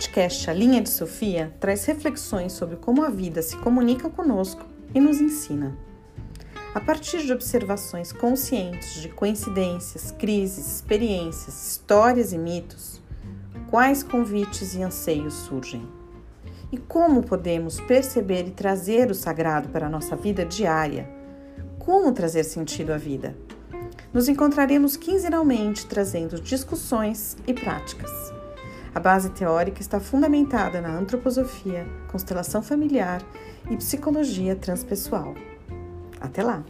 podcast 0.00 0.48
A 0.48 0.54
Linha 0.54 0.80
de 0.80 0.88
Sofia 0.88 1.52
traz 1.60 1.84
reflexões 1.84 2.54
sobre 2.54 2.76
como 2.76 3.04
a 3.04 3.10
vida 3.10 3.42
se 3.42 3.54
comunica 3.58 4.08
conosco 4.08 4.64
e 4.94 4.98
nos 5.00 5.20
ensina. 5.20 5.76
A 6.74 6.80
partir 6.80 7.18
de 7.18 7.30
observações 7.34 8.10
conscientes 8.10 9.02
de 9.02 9.10
coincidências, 9.10 10.10
crises, 10.12 10.76
experiências, 10.76 11.72
histórias 11.72 12.32
e 12.32 12.38
mitos, 12.38 13.02
quais 13.68 14.02
convites 14.02 14.74
e 14.74 14.82
anseios 14.82 15.34
surgem? 15.34 15.86
E 16.72 16.78
como 16.78 17.22
podemos 17.22 17.78
perceber 17.78 18.46
e 18.46 18.52
trazer 18.52 19.10
o 19.10 19.14
sagrado 19.14 19.68
para 19.68 19.86
a 19.86 19.90
nossa 19.90 20.16
vida 20.16 20.46
diária? 20.46 21.10
Como 21.78 22.10
trazer 22.12 22.44
sentido 22.44 22.94
à 22.94 22.96
vida? 22.96 23.36
Nos 24.14 24.30
encontraremos 24.30 24.96
quinzenalmente 24.96 25.84
trazendo 25.84 26.40
discussões 26.40 27.36
e 27.46 27.52
práticas. 27.52 28.29
A 28.94 28.98
base 28.98 29.30
teórica 29.30 29.80
está 29.80 30.00
fundamentada 30.00 30.80
na 30.80 30.90
antroposofia, 30.90 31.86
constelação 32.10 32.60
familiar 32.62 33.22
e 33.70 33.76
psicologia 33.76 34.56
transpessoal. 34.56 35.34
Até 36.20 36.42
lá! 36.42 36.64